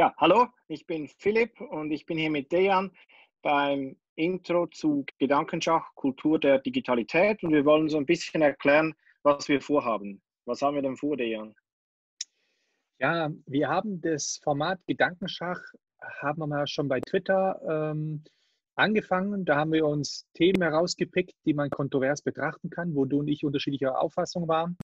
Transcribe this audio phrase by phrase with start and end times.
[0.00, 2.90] Ja, hallo, ich bin Philipp und ich bin hier mit Dejan
[3.42, 9.46] beim Intro zu Gedankenschach, Kultur der Digitalität und wir wollen so ein bisschen erklären, was
[9.46, 10.22] wir vorhaben.
[10.46, 11.54] Was haben wir denn vor, Dejan?
[12.98, 15.60] Ja, wir haben das Format Gedankenschach,
[16.22, 18.24] haben wir mal schon bei Twitter ähm,
[18.76, 19.44] angefangen.
[19.44, 23.44] Da haben wir uns Themen herausgepickt, die man kontrovers betrachten kann, wo du und ich
[23.44, 24.78] unterschiedlicher Auffassung waren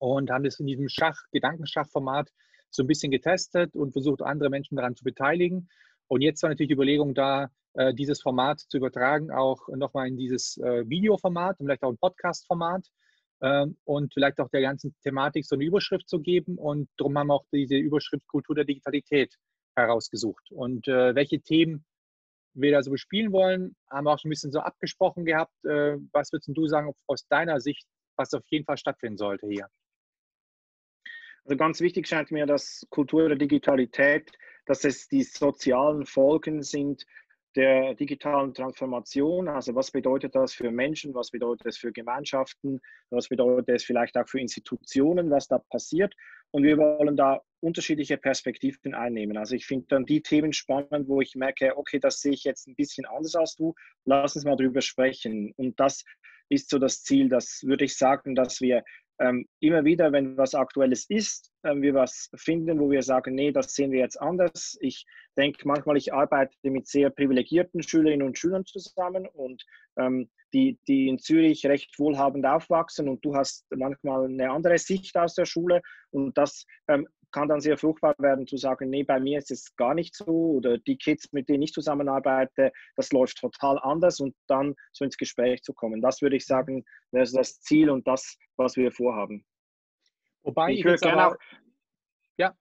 [0.00, 2.28] und haben das in diesem Schach, Gedankenschachformat
[2.72, 5.68] so ein bisschen getestet und versucht, andere Menschen daran zu beteiligen.
[6.08, 10.16] Und jetzt war natürlich die Überlegung da, äh, dieses Format zu übertragen, auch nochmal in
[10.16, 12.86] dieses äh, Videoformat und vielleicht auch ein Podcast-Format
[13.40, 16.58] ähm, und vielleicht auch der ganzen Thematik so eine Überschrift zu geben.
[16.58, 19.34] Und darum haben wir auch diese Überschrift Kultur der Digitalität
[19.76, 20.50] herausgesucht.
[20.50, 21.84] Und äh, welche Themen
[22.54, 25.54] wir da so bespielen wollen, haben wir auch schon ein bisschen so abgesprochen gehabt.
[25.64, 27.86] was würdest du sagen aus deiner Sicht,
[28.16, 29.68] was auf jeden Fall stattfinden sollte hier?
[31.44, 34.30] Also ganz wichtig scheint mir, dass Kultur der Digitalität,
[34.66, 37.04] dass es die sozialen Folgen sind
[37.56, 39.48] der digitalen Transformation.
[39.48, 44.16] Also was bedeutet das für Menschen, was bedeutet es für Gemeinschaften, was bedeutet es vielleicht
[44.16, 46.14] auch für Institutionen, was da passiert.
[46.50, 49.36] Und wir wollen da unterschiedliche Perspektiven einnehmen.
[49.36, 52.66] Also ich finde dann die Themen spannend, wo ich merke, okay, das sehe ich jetzt
[52.68, 53.74] ein bisschen anders als du.
[54.04, 55.52] Lass uns mal drüber sprechen.
[55.56, 56.04] Und das
[56.48, 58.82] ist so das Ziel, das würde ich sagen, dass wir
[59.22, 63.52] ähm, immer wieder, wenn was Aktuelles ist, ähm, wir was finden, wo wir sagen, nee,
[63.52, 64.76] das sehen wir jetzt anders.
[64.80, 65.06] Ich
[65.36, 69.64] denke manchmal, ich arbeite mit sehr privilegierten Schülerinnen und Schülern zusammen und
[69.96, 75.16] ähm, die, die in Zürich recht wohlhabend aufwachsen und du hast manchmal eine andere Sicht
[75.16, 79.18] aus der Schule und das ähm, kann dann sehr fruchtbar werden zu sagen, nee, bei
[79.18, 83.38] mir ist es gar nicht so oder die Kids, mit denen ich zusammenarbeite, das läuft
[83.38, 86.00] total anders und dann so ins Gespräch zu kommen.
[86.00, 89.44] Das würde ich sagen, wäre das Ziel und das, was wir vorhaben.
[90.42, 91.36] Wobei ich, würde gerne auch,
[92.36, 92.54] ja,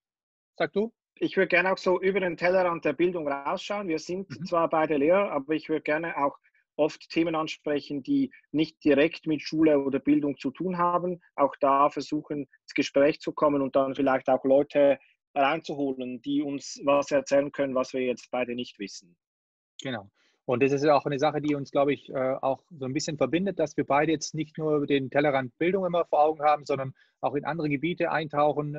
[0.57, 0.93] sag du.
[1.15, 3.87] Ich würde gerne auch so über den Tellerrand der Bildung rausschauen.
[3.87, 4.45] Wir sind mhm.
[4.45, 6.37] zwar beide Lehrer, aber ich würde gerne auch
[6.81, 11.21] oft Themen ansprechen, die nicht direkt mit Schule oder Bildung zu tun haben.
[11.35, 14.99] Auch da versuchen, ins Gespräch zu kommen und dann vielleicht auch Leute
[15.35, 19.15] reinzuholen, die uns was erzählen können, was wir jetzt beide nicht wissen.
[19.81, 20.09] Genau.
[20.45, 23.17] Und das ist auch eine Sache, die uns, glaube ich, äh, auch so ein bisschen
[23.17, 26.93] verbindet, dass wir beide jetzt nicht nur den Tellerrand Bildung immer vor Augen haben, sondern
[27.21, 28.75] auch in andere Gebiete eintauchen.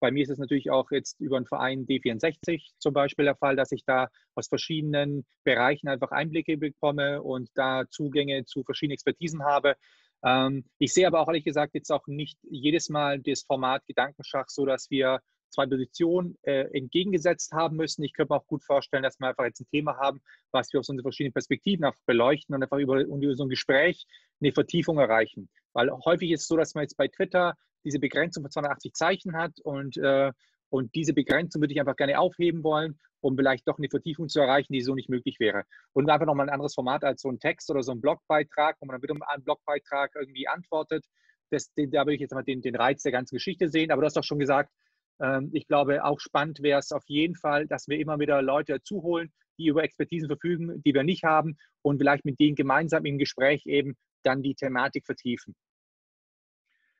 [0.00, 3.56] Bei mir ist es natürlich auch jetzt über den Verein D64 zum Beispiel der Fall,
[3.56, 9.44] dass ich da aus verschiedenen Bereichen einfach Einblicke bekomme und da Zugänge zu verschiedenen Expertisen
[9.44, 9.76] habe.
[10.24, 14.48] Ähm, ich sehe aber auch ehrlich gesagt jetzt auch nicht jedes Mal das Format Gedankenschach
[14.48, 15.20] so, dass wir
[15.50, 18.02] zwei Positionen äh, entgegengesetzt haben müssen.
[18.02, 20.20] Ich könnte mir auch gut vorstellen, dass wir einfach jetzt ein Thema haben,
[20.50, 24.06] was wir aus unseren verschiedenen Perspektiven beleuchten und einfach über, über so ein Gespräch
[24.40, 25.48] eine Vertiefung erreichen.
[25.76, 27.54] Weil häufig ist es so, dass man jetzt bei Twitter
[27.84, 30.32] diese Begrenzung von 280 Zeichen hat und, äh,
[30.70, 34.40] und diese Begrenzung würde ich einfach gerne aufheben wollen, um vielleicht doch eine Vertiefung zu
[34.40, 35.64] erreichen, die so nicht möglich wäre.
[35.92, 38.86] Und einfach nochmal ein anderes Format als so ein Text oder so ein Blogbeitrag, wo
[38.86, 41.04] man dann wieder einen Blogbeitrag irgendwie antwortet.
[41.50, 43.90] Das, den, da würde ich jetzt mal den, den Reiz der ganzen Geschichte sehen.
[43.90, 44.72] Aber du hast doch schon gesagt,
[45.20, 48.82] ähm, ich glaube, auch spannend wäre es auf jeden Fall, dass wir immer wieder Leute
[48.82, 53.18] zuholen, die über Expertisen verfügen, die wir nicht haben und vielleicht mit denen gemeinsam im
[53.18, 55.54] Gespräch eben dann die Thematik vertiefen.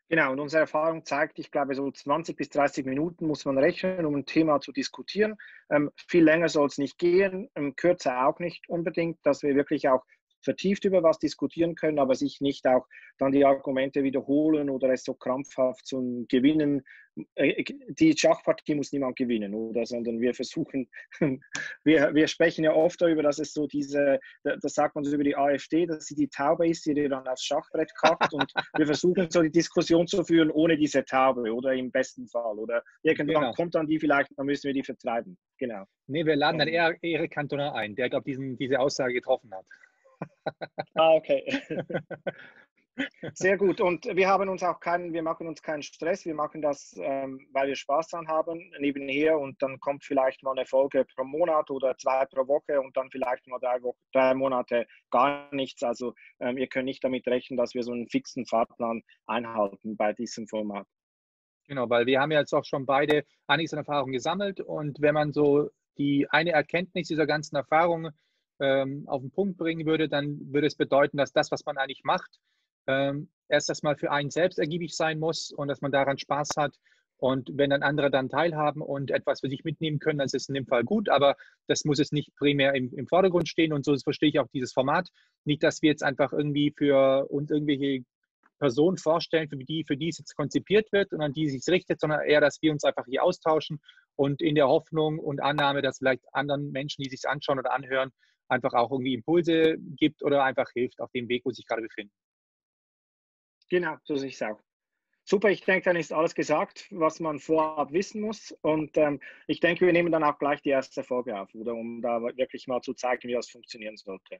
[0.08, 4.06] Genau, und unsere Erfahrung zeigt, ich glaube, so 20 bis 30 Minuten muss man rechnen,
[4.06, 5.36] um ein Thema zu diskutieren.
[5.68, 9.88] Ähm, viel länger soll es nicht gehen, ähm, kürzer auch nicht unbedingt, dass wir wirklich
[9.88, 10.04] auch
[10.46, 12.86] vertieft über was diskutieren können, aber sich nicht auch
[13.18, 16.82] dann die Argumente wiederholen oder es so krampfhaft zum Gewinnen.
[17.34, 19.84] Äh, die Schachpartie muss niemand gewinnen, oder?
[19.86, 20.88] Sondern wir versuchen,
[21.84, 25.24] wir, wir sprechen ja oft darüber, dass es so diese, das sagt man so über
[25.24, 28.86] die AfD, dass sie die Taube ist, die dir dann aufs Schachbrett kackt und wir
[28.86, 33.42] versuchen so die Diskussion zu führen ohne diese Taube oder im besten Fall oder irgendwann
[33.42, 33.52] genau.
[33.54, 35.36] kommt dann die vielleicht, dann müssen wir die vertreiben.
[35.58, 35.84] Genau.
[36.06, 39.66] Nee, wir laden dann eher Erik Cantona ein, der, glaube ich, diese Aussage getroffen hat.
[40.94, 41.44] Ah, okay.
[43.34, 43.80] Sehr gut.
[43.80, 46.24] Und wir haben uns auch keinen, wir machen uns keinen Stress.
[46.24, 49.38] Wir machen das, ähm, weil wir Spaß dran haben, nebenher.
[49.38, 53.10] Und dann kommt vielleicht mal eine Folge pro Monat oder zwei pro Woche und dann
[53.10, 55.82] vielleicht mal drei, Wochen, drei Monate gar nichts.
[55.82, 60.14] Also ähm, ihr könnt nicht damit rechnen, dass wir so einen fixen Fahrplan einhalten bei
[60.14, 60.86] diesem Format.
[61.68, 64.60] Genau, weil wir haben ja jetzt auch schon beide einiges an Erfahrung gesammelt.
[64.60, 68.12] Und wenn man so die eine Erkenntnis dieser ganzen Erfahrungen
[68.60, 72.04] ähm, auf den Punkt bringen würde, dann würde es bedeuten, dass das, was man eigentlich
[72.04, 72.38] macht,
[72.86, 76.74] ähm, erst erstmal für einen selbst ergiebig sein muss und dass man daran Spaß hat.
[77.18, 80.48] Und wenn dann andere dann teilhaben und etwas für sich mitnehmen können, dann ist es
[80.48, 81.34] in dem Fall gut, aber
[81.66, 84.74] das muss jetzt nicht primär im, im Vordergrund stehen und so verstehe ich auch dieses
[84.74, 85.08] Format.
[85.44, 88.04] Nicht, dass wir jetzt einfach irgendwie für uns irgendwelche
[88.58, 91.72] Person vorstellen, für die, für die es jetzt konzipiert wird und an die es sich
[91.72, 93.80] richtet, sondern eher, dass wir uns einfach hier austauschen
[94.14, 98.12] und in der Hoffnung und Annahme, dass vielleicht anderen Menschen, die sich anschauen oder anhören,
[98.48, 102.12] einfach auch irgendwie Impulse gibt oder einfach hilft auf dem Weg, wo sich gerade befinden.
[103.68, 104.60] Genau, so sehe ich es auch.
[105.28, 108.52] Super, ich denke, dann ist alles gesagt, was man vorab wissen muss.
[108.62, 112.00] Und ähm, ich denke, wir nehmen dann auch gleich die erste Folge auf, oder, um
[112.00, 114.38] da wirklich mal zu zeigen, wie das funktionieren sollte.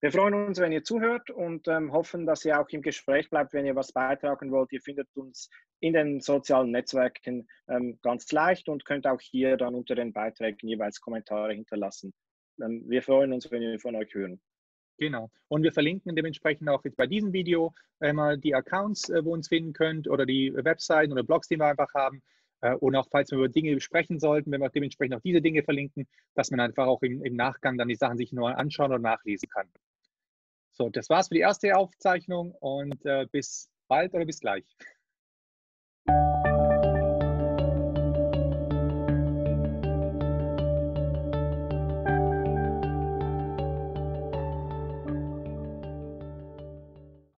[0.00, 3.52] Wir freuen uns, wenn ihr zuhört und ähm, hoffen, dass ihr auch im Gespräch bleibt,
[3.52, 4.70] wenn ihr was beitragen wollt.
[4.72, 5.50] Ihr findet uns
[5.80, 10.68] in den sozialen Netzwerken ähm, ganz leicht und könnt auch hier dann unter den Beiträgen
[10.68, 12.12] jeweils Kommentare hinterlassen.
[12.60, 14.40] Ähm, wir freuen uns, wenn wir von euch hören.
[14.98, 15.30] Genau.
[15.48, 19.34] Und wir verlinken dementsprechend auch jetzt bei diesem Video einmal die Accounts, äh, wo ihr
[19.34, 22.22] uns finden könnt oder die Webseiten oder Blogs, die wir einfach haben.
[22.62, 25.62] Äh, und auch falls wir über Dinge sprechen sollten, wenn wir dementsprechend auch diese Dinge
[25.62, 29.02] verlinken, dass man einfach auch im, im Nachgang dann die Sachen sich nur anschauen und
[29.02, 29.68] nachlesen kann.
[30.72, 34.64] So, das war's für die erste Aufzeichnung und äh, bis bald oder bis gleich.